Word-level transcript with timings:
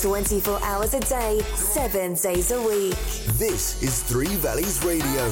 24 0.00 0.64
hours 0.64 0.94
a 0.94 1.00
day, 1.00 1.40
7 1.54 2.14
days 2.14 2.50
a 2.52 2.62
week. 2.62 2.96
This 3.36 3.82
is 3.82 4.02
Three 4.02 4.34
Valleys 4.36 4.82
Radio. 4.82 5.30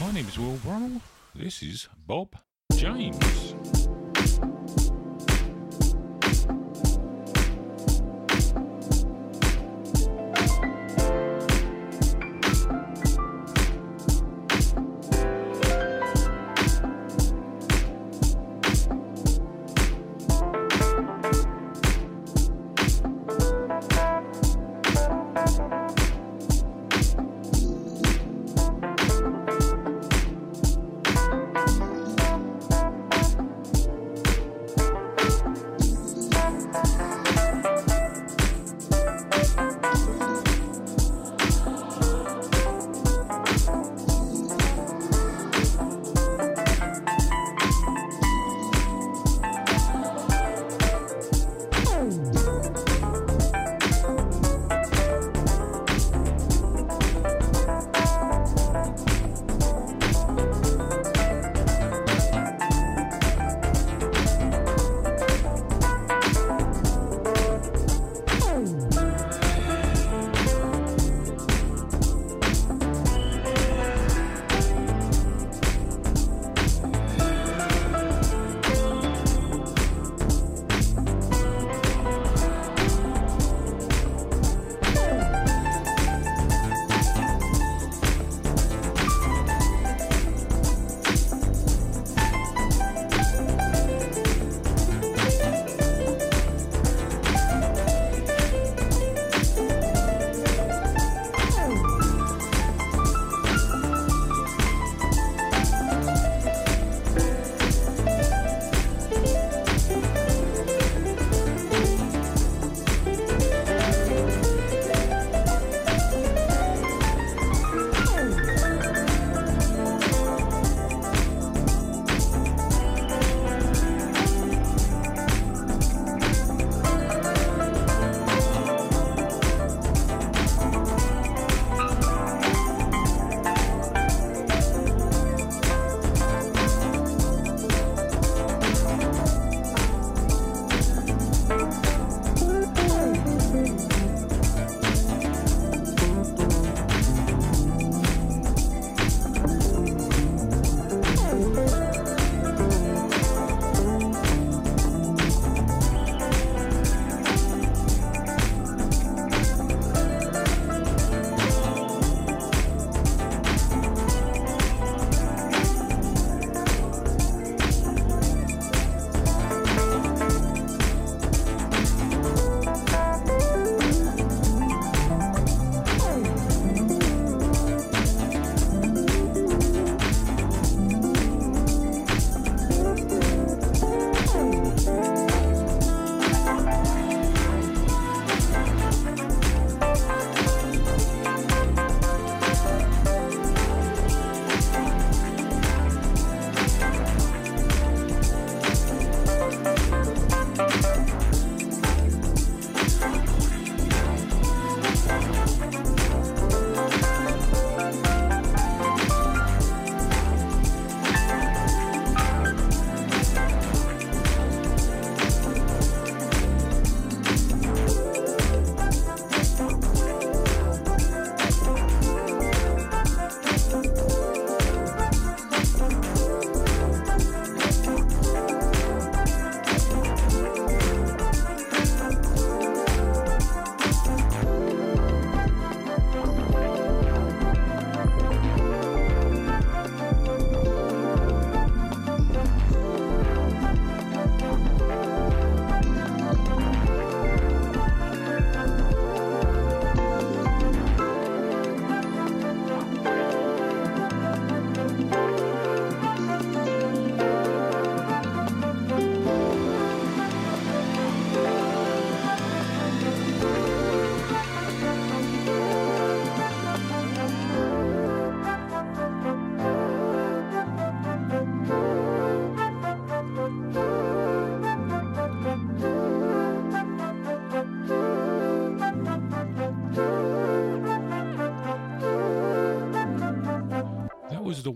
My 0.00 0.10
name 0.10 0.26
is 0.26 0.38
Will 0.38 0.56
Brummel. 0.64 1.02
This 1.34 1.62
is 1.62 1.86
Bob 2.06 2.34
James. 2.74 3.81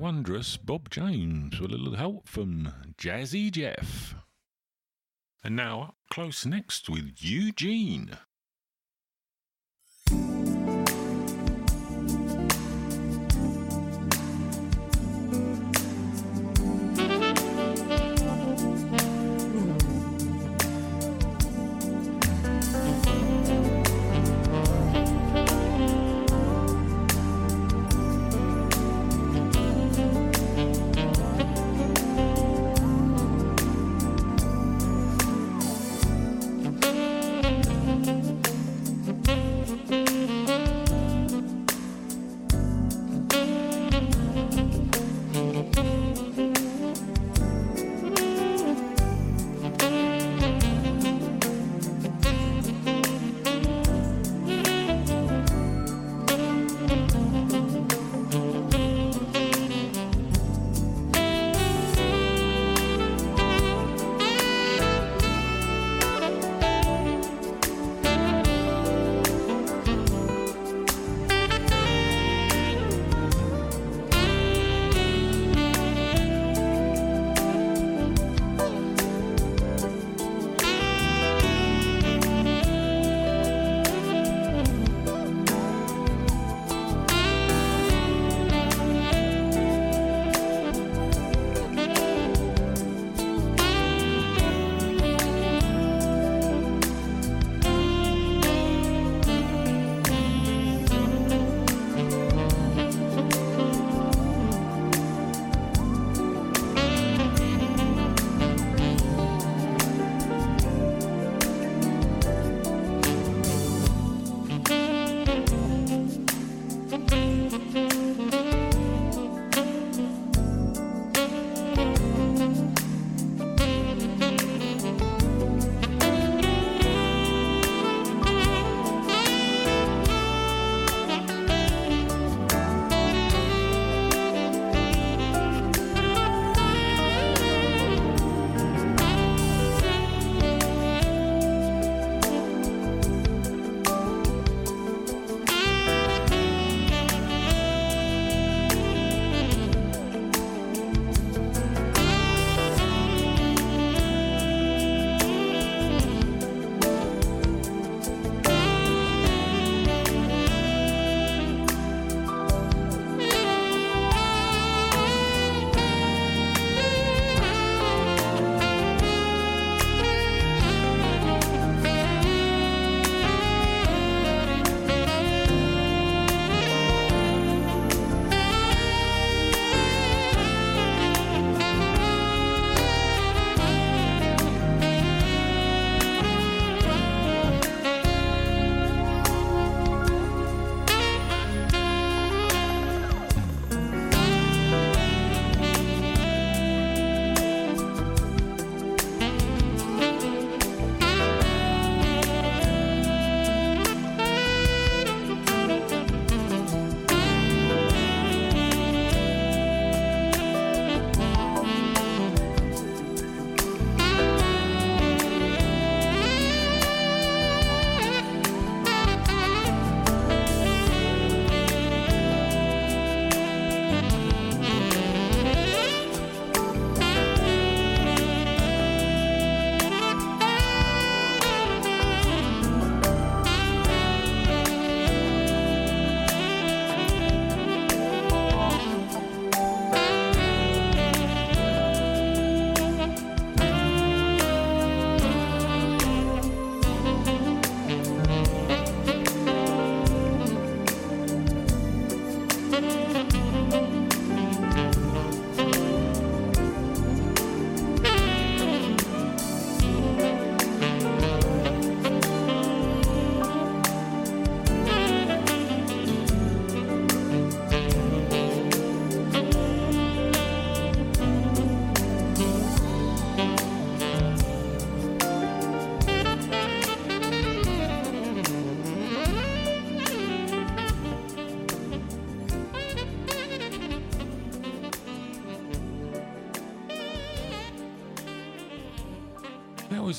Wondrous 0.07 0.57
Bob 0.57 0.89
James 0.89 1.59
with 1.61 1.73
a 1.73 1.77
little 1.77 1.97
help 1.97 2.29
from 2.29 2.73
Jazzy 2.97 3.51
Jeff. 3.51 4.15
And 5.43 5.57
now 5.57 5.81
up 5.81 5.97
close 6.13 6.47
next 6.47 6.89
with 6.89 7.15
Eugene. 7.19 8.17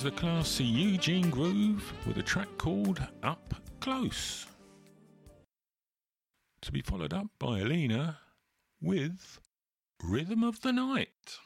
the 0.08 0.16
classy 0.16 0.64
Euge 0.64 1.30
Groove 1.30 1.92
with 2.06 2.18
a 2.18 2.24
track 2.24 2.48
called 2.58 3.06
Up 3.24 3.54
Close. 3.82 4.48
To 6.62 6.72
be 6.72 6.82
followed 6.82 7.14
up 7.14 7.28
by 7.38 7.60
Alina 7.60 8.18
with 8.82 9.42
Rhythm 10.02 10.46
of 10.46 10.62
the 10.62 10.72
Night. 10.72 11.40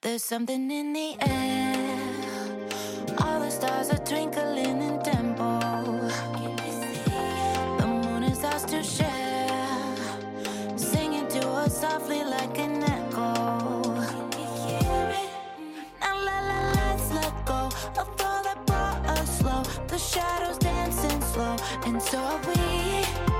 There's 0.00 0.24
something 0.24 0.68
in 0.68 0.92
the 0.92 1.16
air, 1.20 2.28
all 3.20 3.38
the 3.38 3.50
stars 3.50 3.90
are 3.90 4.04
twinkling 4.04 4.82
in 4.82 5.00
tempo. 5.04 5.60
The 7.78 7.86
moon 7.86 8.24
is 8.24 8.42
ours 8.42 8.64
to 8.64 8.82
share, 8.82 9.96
singing 10.76 11.28
to 11.28 11.48
us 11.50 11.80
softly 11.82 12.24
like 12.24 12.58
an 12.58 12.82
The 19.92 19.98
shadows 19.98 20.56
dancing 20.56 21.20
slow, 21.20 21.54
and 21.84 22.00
so 22.00 22.16
are 22.16 22.40
we. 22.46 23.31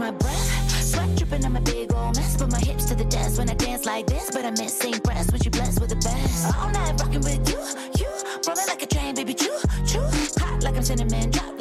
my 0.00 0.10
breath. 0.10 0.70
Sweat 0.82 1.14
dripping 1.14 1.44
on 1.44 1.52
my 1.52 1.60
big 1.60 1.92
old 1.92 2.16
mess. 2.16 2.36
Put 2.36 2.50
my 2.50 2.58
hips 2.58 2.86
to 2.86 2.94
the 2.94 3.04
desk 3.04 3.38
when 3.38 3.50
I 3.50 3.54
dance 3.54 3.84
like 3.84 4.06
this. 4.06 4.30
But 4.32 4.46
I'm 4.46 4.54
missing 4.54 4.98
breasts. 5.04 5.30
Would 5.30 5.44
you 5.44 5.50
bless 5.50 5.78
with 5.78 5.90
the 5.90 5.96
best? 5.96 6.56
All 6.56 6.70
night 6.70 6.98
rocking 6.98 7.20
with 7.20 7.48
you, 7.50 7.60
you. 8.00 8.10
Rolling 8.48 8.66
like 8.66 8.82
a 8.82 8.86
train, 8.86 9.14
baby. 9.14 9.34
Choo, 9.34 9.58
choo. 9.86 10.00
Hot 10.40 10.64
like 10.64 10.76
I'm 10.76 10.82
cinnamon. 10.82 11.30
Drop 11.30 11.59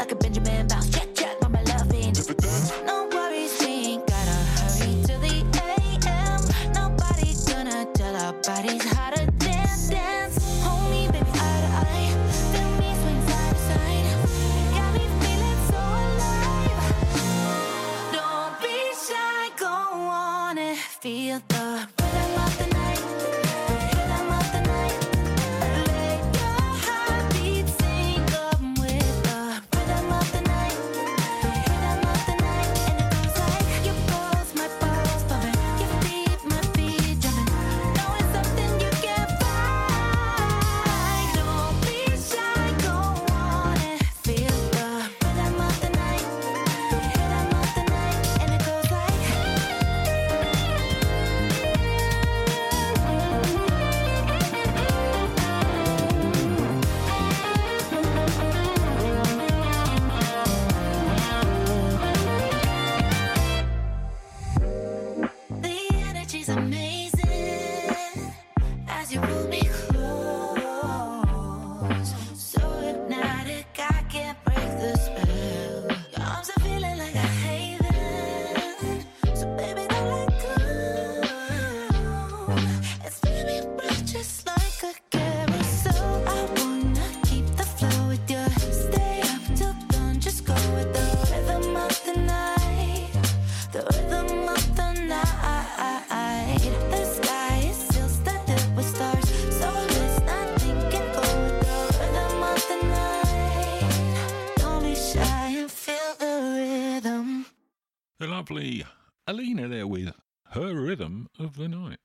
lovely 108.40 108.86
Alina 109.28 109.68
there 109.68 109.86
with 109.86 110.14
her 110.52 110.74
rhythm 110.74 111.28
of 111.38 111.58
the 111.58 111.68
night. 111.68 112.00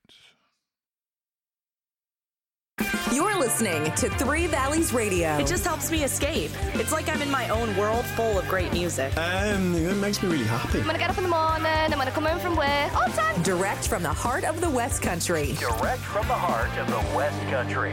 You're 3.13 3.39
listening 3.39 3.85
to 3.93 4.11
Three 4.11 4.49
Valleys 4.49 4.93
Radio. 4.93 5.37
It 5.37 5.47
just 5.47 5.65
helps 5.65 5.93
me 5.93 6.03
escape. 6.03 6.51
It's 6.73 6.91
like 6.91 7.09
I'm 7.09 7.23
in 7.23 7.31
my 7.31 7.49
own 7.51 7.77
world 7.77 8.05
full 8.17 8.37
of 8.37 8.49
great 8.49 8.73
music. 8.73 9.17
Um, 9.17 9.77
it 9.77 9.97
makes 9.99 10.21
me 10.25 10.29
really 10.29 10.43
happy. 10.43 10.81
I'm 10.81 10.87
gonna 10.87 10.99
get 10.99 11.11
up 11.11 11.19
in 11.19 11.23
the 11.23 11.31
morning. 11.31 11.67
I'm 11.67 11.91
gonna 11.93 12.11
come 12.11 12.25
home 12.25 12.41
from 12.41 12.57
work. 12.57 12.97
All 12.97 13.07
time. 13.13 13.41
Direct 13.45 13.87
from 13.87 14.03
the 14.03 14.13
heart 14.13 14.43
of 14.43 14.61
the 14.61 14.69
West 14.69 15.03
Country. 15.03 15.53
Direct 15.61 16.01
from 16.01 16.27
the 16.27 16.35
heart 16.35 16.77
of 16.79 16.89
the 16.89 17.17
West 17.17 17.41
Country. 17.43 17.93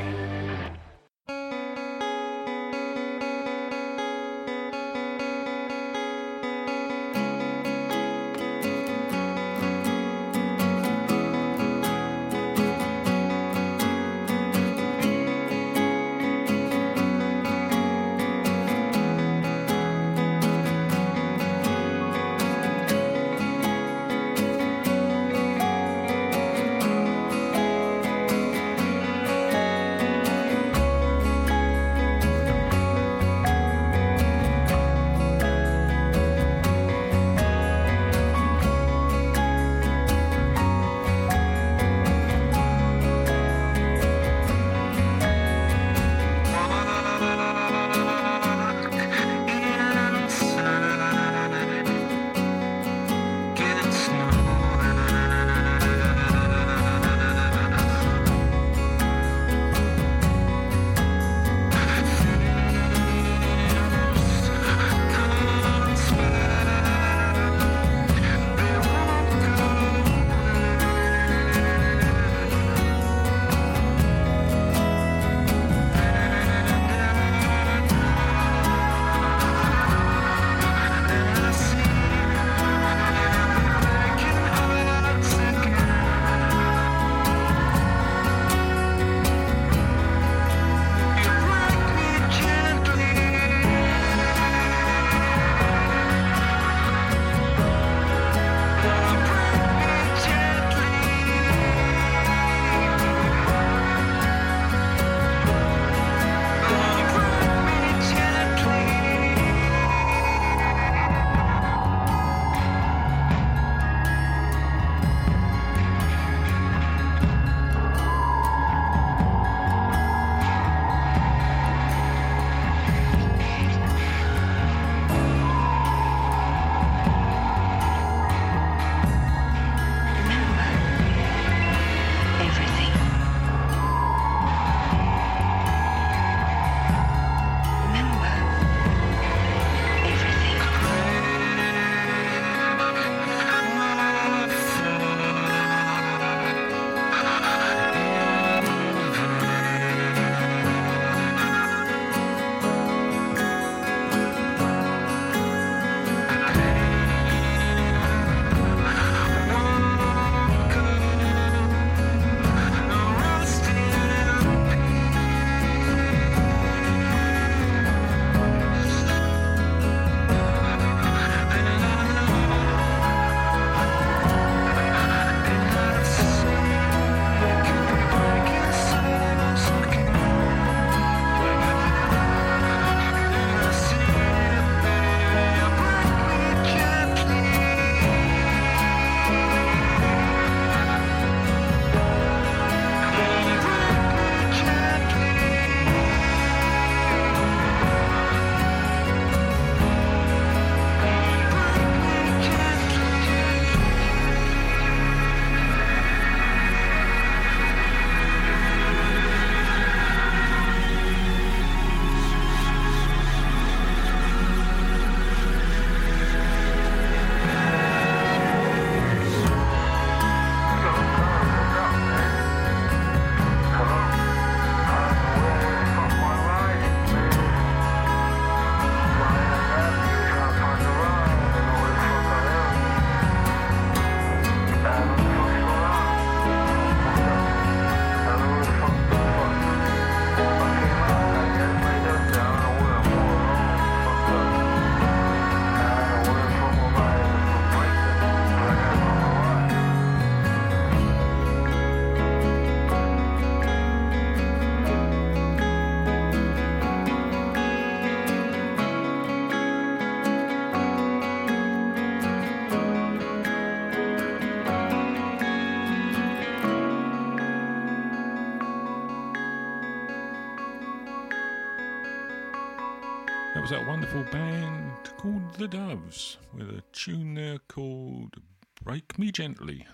was 273.71 273.79
that 273.79 273.87
wonderful 273.87 274.23
band 274.31 274.91
called 275.17 275.53
The 275.53 275.67
Doves 275.67 276.37
with 276.53 276.67
a 276.69 276.83
tune 276.91 277.35
there 277.35 277.59
called 277.69 278.35
Break 278.83 279.17
Me 279.17 279.31
Gently. 279.31 279.87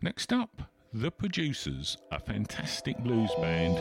Next 0.00 0.32
up, 0.32 0.62
The 0.92 1.10
Producers, 1.10 1.96
a 2.12 2.20
fantastic 2.20 2.98
blues 2.98 3.32
band. 3.40 3.74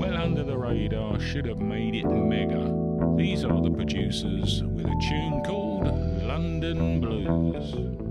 Well 0.00 0.16
under 0.16 0.42
the 0.42 0.56
radar, 0.56 1.20
should 1.20 1.44
have 1.46 1.58
made 1.58 1.96
it 1.96 2.06
mega. 2.06 2.74
These 3.16 3.44
are 3.44 3.60
The 3.60 3.70
Producers 3.70 4.62
with 4.62 4.86
a 4.86 5.00
tune 5.08 5.42
called 5.44 5.88
London 6.22 7.00
Blues. 7.02 8.07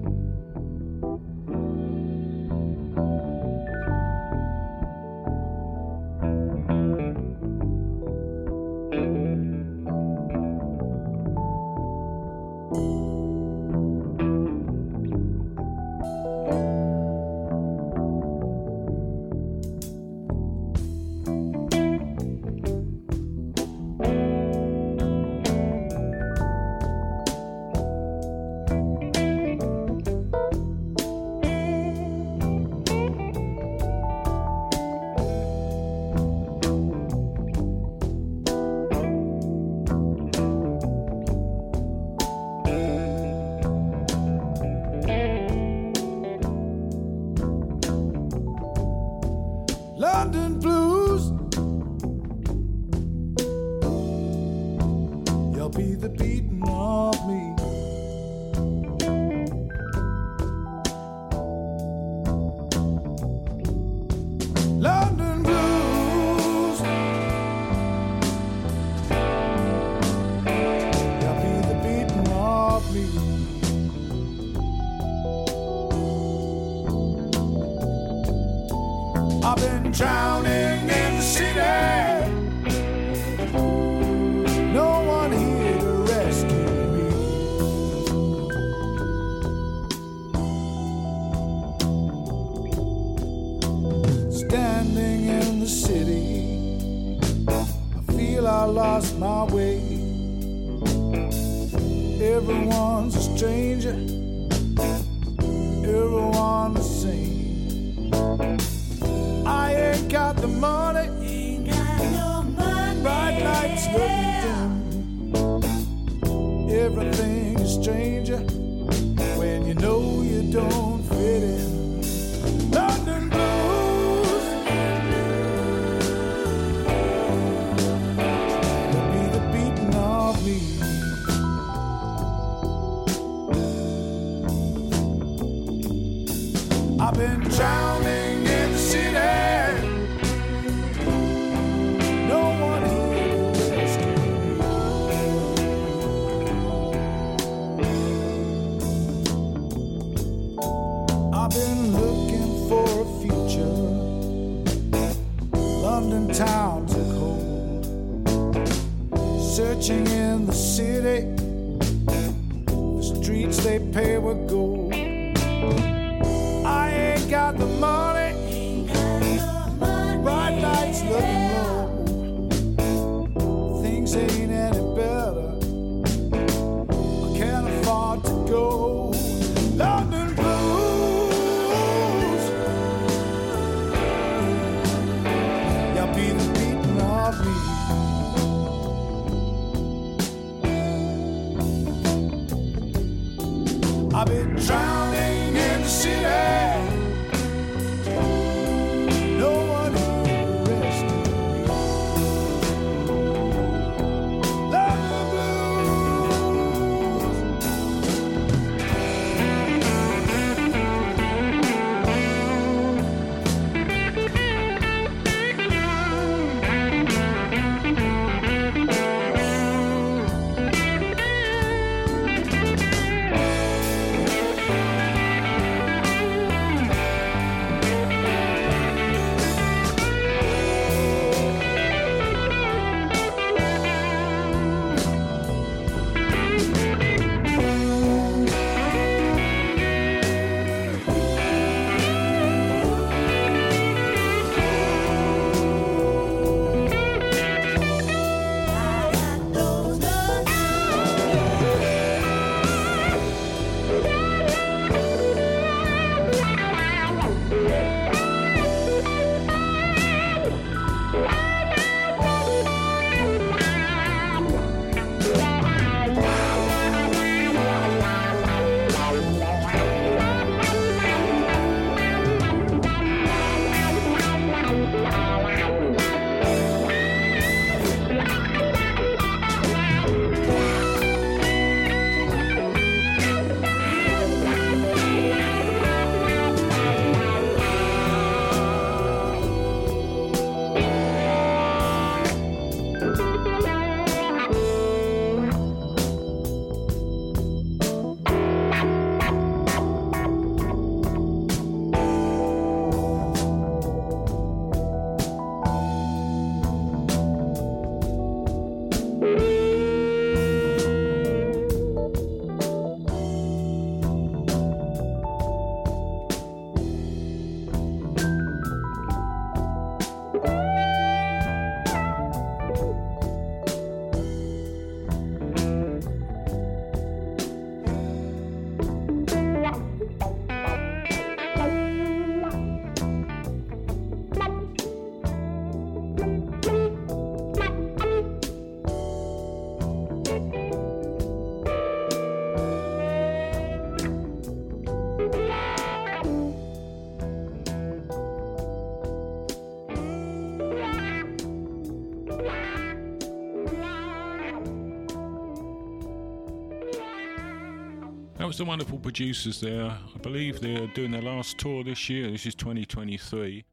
Was 358.47 358.57
the 358.57 358.63
wonderful 358.63 358.97
producers 358.97 359.59
there. 359.59 359.87
I 360.15 360.17
believe 360.19 360.61
they're 360.61 360.87
doing 360.87 361.11
their 361.11 361.21
last 361.21 361.57
tour 361.57 361.83
this 361.83 362.09
year. 362.09 362.31
This 362.31 362.45
is 362.45 362.55
2023. 362.55 363.65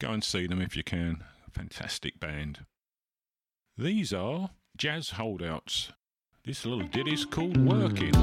Go 0.00 0.10
and 0.10 0.24
see 0.24 0.46
them 0.46 0.62
if 0.62 0.74
you 0.74 0.82
can. 0.82 1.22
Fantastic 1.52 2.18
band. 2.18 2.64
These 3.76 4.14
are 4.14 4.48
Jazz 4.74 5.10
Holdouts. 5.10 5.92
This 6.46 6.64
little 6.64 6.88
ditty's 6.88 7.26
called 7.26 7.58
Working. 7.58 8.14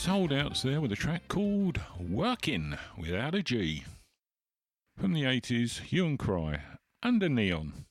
Jazz 0.00 0.06
holdouts 0.06 0.62
there 0.62 0.80
with 0.80 0.92
a 0.92 0.96
track 0.96 1.28
called 1.28 1.78
Working 1.98 2.78
without 2.96 3.34
a 3.34 3.42
G. 3.42 3.84
From 4.96 5.12
the 5.12 5.24
80s, 5.24 5.80
Hue 5.80 6.06
and 6.06 6.18
Cry, 6.18 6.62
Under 7.02 7.28
Neon. 7.28 7.84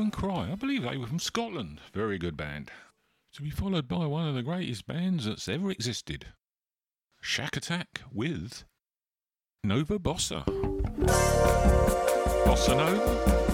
And 0.00 0.12
Cry. 0.12 0.50
I 0.50 0.56
believe 0.56 0.82
they 0.82 0.96
were 0.96 1.06
from 1.06 1.20
Scotland. 1.20 1.80
Very 1.92 2.18
good 2.18 2.36
band. 2.36 2.70
To 3.34 3.42
be 3.42 3.50
followed 3.50 3.86
by 3.86 4.06
one 4.06 4.26
of 4.26 4.34
the 4.34 4.42
greatest 4.42 4.86
bands 4.86 5.24
that's 5.24 5.48
ever 5.48 5.70
existed 5.70 6.26
Shakatak 7.22 8.02
with 8.12 8.64
Nova 9.62 10.00
Bossa. 10.00 10.44
Bossa 12.44 12.76
Nova? 12.76 13.53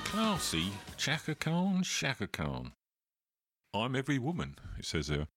Classy 0.04 0.72
Chaka 0.98 1.36
Khan 1.36 1.84
Shaka 1.84 2.28
Khan. 2.28 2.74
I'm 3.74 3.96
every 3.96 4.18
woman, 4.18 4.56
it 4.80 4.86
says 4.86 5.08
there. 5.08 5.28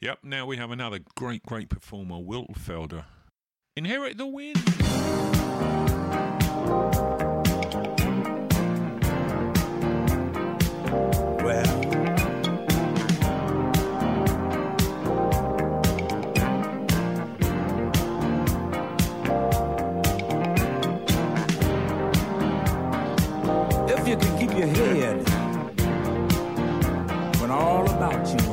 Yep, 0.00 0.20
now 0.22 0.46
we 0.46 0.56
have 0.56 0.70
another 0.70 0.98
great, 1.14 1.44
great 1.44 1.68
performer, 1.68 2.18
Wilt 2.18 2.54
Felder. 2.54 3.04
Inherit 3.76 4.16
the 4.16 4.26
wind. 4.26 4.56
Well, 11.42 12.09
your 24.60 24.68
head. 24.68 25.28
When 27.40 27.50
all 27.50 27.90
about 27.90 28.28
you 28.28 28.49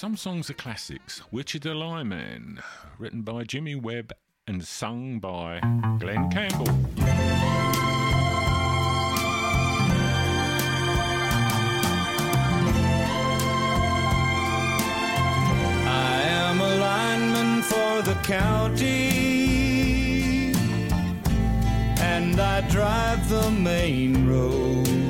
Some 0.00 0.16
songs 0.16 0.48
are 0.48 0.54
classics. 0.54 1.20
Wichita 1.30 1.74
Lineman, 1.74 2.62
written 2.98 3.20
by 3.20 3.44
Jimmy 3.44 3.74
Webb 3.74 4.14
and 4.46 4.64
sung 4.64 5.18
by 5.18 5.60
Glen 5.98 6.30
Campbell. 6.30 6.70
I 15.86 16.22
am 16.30 16.62
a 16.62 16.76
lineman 16.76 17.62
for 17.62 18.00
the 18.00 18.14
county 18.22 19.10
and 22.00 22.40
I 22.40 22.66
drive 22.70 23.28
the 23.28 23.50
main 23.50 24.26
road. 24.26 25.09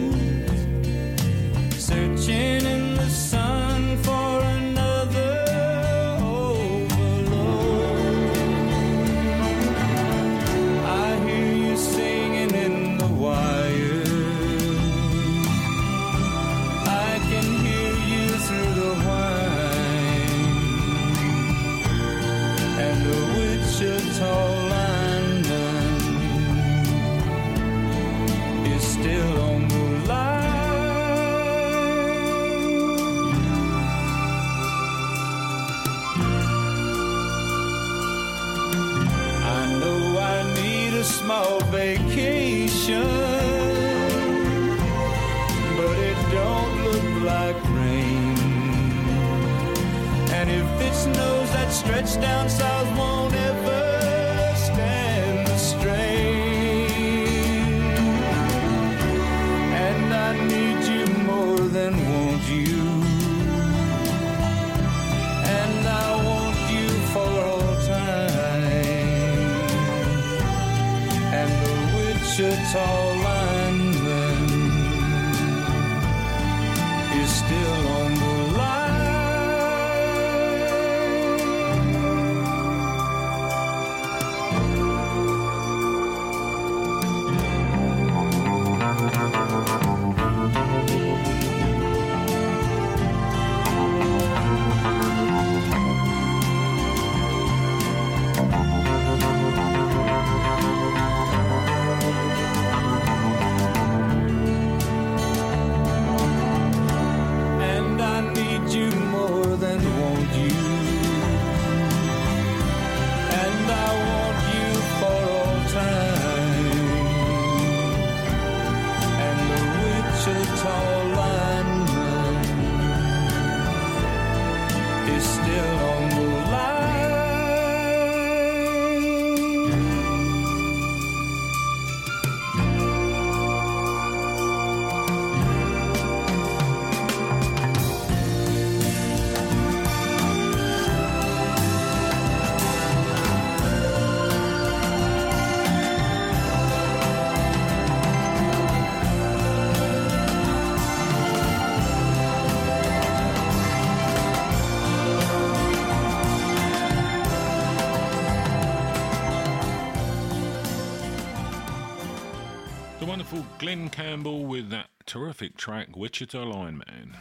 Glen 163.70 163.88
Campbell 163.88 164.46
with 164.46 164.70
that 164.70 164.88
terrific 165.06 165.56
track, 165.56 165.96
Wichita 165.96 166.42
Lineman. 166.42 167.16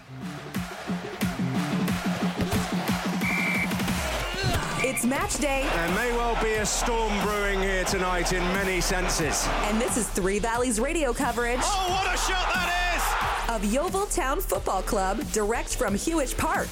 It's 4.82 5.06
match 5.06 5.38
day. 5.38 5.68
There 5.72 5.90
may 5.90 6.12
well 6.14 6.42
be 6.44 6.54
a 6.54 6.66
storm 6.66 7.14
brewing 7.22 7.60
here 7.60 7.84
tonight 7.84 8.34
in 8.34 8.42
many 8.56 8.82
senses. 8.82 9.48
And 9.66 9.80
this 9.80 9.96
is 9.96 10.10
Three 10.10 10.40
Valleys 10.40 10.80
radio 10.80 11.14
coverage. 11.14 11.60
Oh, 11.62 11.88
what 11.92 12.12
a 12.12 12.18
shot 12.18 12.52
that 12.52 13.46
is! 13.48 13.56
Of 13.56 13.72
Yeovil 13.72 14.08
Town 14.08 14.42
Football 14.42 14.82
Club, 14.82 15.32
direct 15.32 15.76
from 15.76 15.94
Huish 15.94 16.36
Park. 16.36 16.70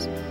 Studios. 0.00 0.29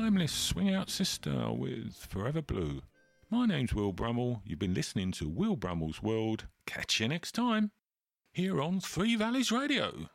Timeless 0.00 0.32
Swing 0.32 0.74
Out 0.74 0.88
Sister 0.88 1.52
with 1.52 1.94
Forever 2.08 2.40
Blue. 2.40 2.80
My 3.28 3.44
name's 3.44 3.74
Will 3.74 3.92
Brummel. 3.92 4.40
You've 4.46 4.58
been 4.58 4.72
listening 4.72 5.12
to 5.12 5.28
Will 5.28 5.56
Brummel's 5.56 6.02
World. 6.02 6.46
Catch 6.64 7.00
you 7.00 7.08
next 7.08 7.32
time 7.32 7.70
here 8.32 8.62
on 8.62 8.80
Three 8.80 9.14
Valleys 9.14 9.52
Radio. 9.52 10.08